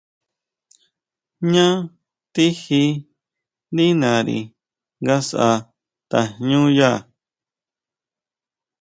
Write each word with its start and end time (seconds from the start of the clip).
¿Jñá 1.47 1.67
tijí 2.33 2.83
ndí 3.71 3.85
nari 4.01 4.39
nga 5.01 5.15
sʼá 5.27 5.49
tajñúya? 6.09 6.91